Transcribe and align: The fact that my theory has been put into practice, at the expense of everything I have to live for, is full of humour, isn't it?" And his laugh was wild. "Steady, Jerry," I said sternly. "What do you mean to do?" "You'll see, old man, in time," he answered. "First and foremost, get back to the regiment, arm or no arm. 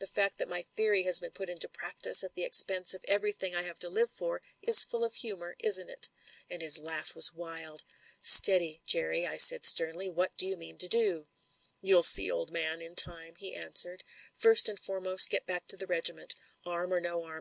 The 0.00 0.08
fact 0.08 0.38
that 0.38 0.48
my 0.48 0.62
theory 0.74 1.04
has 1.04 1.20
been 1.20 1.30
put 1.30 1.48
into 1.48 1.68
practice, 1.68 2.24
at 2.24 2.34
the 2.34 2.42
expense 2.42 2.94
of 2.94 3.04
everything 3.06 3.54
I 3.54 3.62
have 3.62 3.78
to 3.78 3.88
live 3.88 4.10
for, 4.10 4.42
is 4.60 4.82
full 4.82 5.04
of 5.04 5.14
humour, 5.14 5.54
isn't 5.60 5.88
it?" 5.88 6.10
And 6.50 6.62
his 6.62 6.78
laugh 6.80 7.14
was 7.14 7.32
wild. 7.32 7.84
"Steady, 8.20 8.82
Jerry," 8.86 9.24
I 9.24 9.36
said 9.36 9.64
sternly. 9.64 10.08
"What 10.08 10.36
do 10.36 10.48
you 10.48 10.56
mean 10.56 10.78
to 10.78 10.88
do?" 10.88 11.28
"You'll 11.80 12.02
see, 12.02 12.28
old 12.28 12.50
man, 12.50 12.82
in 12.82 12.96
time," 12.96 13.36
he 13.36 13.54
answered. 13.54 14.02
"First 14.32 14.68
and 14.68 14.80
foremost, 14.80 15.30
get 15.30 15.46
back 15.46 15.68
to 15.68 15.76
the 15.76 15.86
regiment, 15.86 16.34
arm 16.66 16.92
or 16.92 16.98
no 16.98 17.22
arm. 17.22 17.36